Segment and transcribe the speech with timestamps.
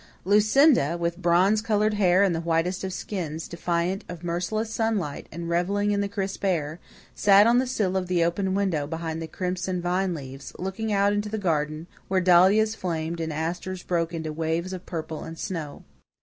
[0.25, 5.47] Lucinda, with bronze colored hair and the whitest of skins, defiant of merciless sunlight and
[5.47, 6.79] revelling in the crisp air,
[7.13, 11.13] sat on the sill of the open window behind the crimson vine leaves, looking out
[11.13, 15.83] into the garden, where dahlias flamed and asters broke into waves of purple and snow.